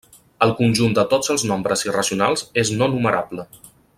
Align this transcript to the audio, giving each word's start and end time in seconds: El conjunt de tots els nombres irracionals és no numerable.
El 0.45 0.53
conjunt 0.61 0.95
de 0.99 1.03
tots 1.11 1.31
els 1.33 1.43
nombres 1.51 1.85
irracionals 1.89 2.45
és 2.65 2.75
no 2.81 2.91
numerable. 2.97 3.49